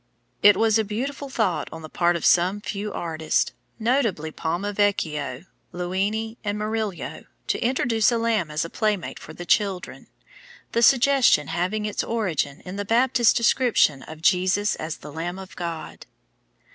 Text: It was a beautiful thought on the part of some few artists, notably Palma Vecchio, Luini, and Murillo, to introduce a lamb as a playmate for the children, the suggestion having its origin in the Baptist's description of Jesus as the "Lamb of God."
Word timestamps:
It 0.41 0.57
was 0.57 0.79
a 0.79 0.83
beautiful 0.83 1.29
thought 1.29 1.69
on 1.71 1.83
the 1.83 1.87
part 1.87 2.15
of 2.15 2.25
some 2.25 2.59
few 2.59 2.91
artists, 2.91 3.51
notably 3.77 4.31
Palma 4.31 4.73
Vecchio, 4.73 5.43
Luini, 5.71 6.37
and 6.43 6.57
Murillo, 6.57 7.25
to 7.45 7.59
introduce 7.63 8.11
a 8.11 8.17
lamb 8.17 8.49
as 8.49 8.65
a 8.65 8.69
playmate 8.71 9.19
for 9.19 9.33
the 9.33 9.45
children, 9.45 10.07
the 10.71 10.81
suggestion 10.81 11.49
having 11.49 11.85
its 11.85 12.03
origin 12.03 12.61
in 12.61 12.77
the 12.77 12.83
Baptist's 12.83 13.31
description 13.35 14.01
of 14.01 14.23
Jesus 14.23 14.73
as 14.77 14.97
the 14.97 15.11
"Lamb 15.11 15.37
of 15.37 15.55
God." 15.55 16.07